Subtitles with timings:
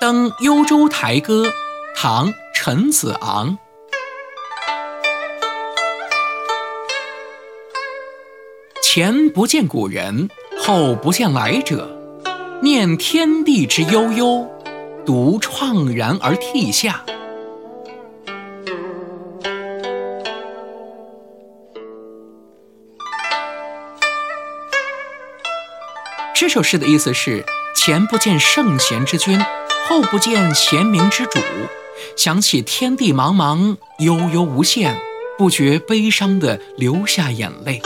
[0.00, 1.52] 登幽州台歌，
[1.96, 3.58] 唐·陈子昂。
[8.80, 11.98] 前不见古人，后不见来者。
[12.62, 14.48] 念天地之悠悠，
[15.04, 17.04] 独怆然而涕下。
[26.36, 29.36] 这首诗的意思是：前不见圣贤之君，
[29.88, 31.38] 后不见贤明之主，
[32.14, 34.94] 想起天地茫茫，悠悠无限，
[35.38, 37.80] 不觉悲伤的流下眼泪。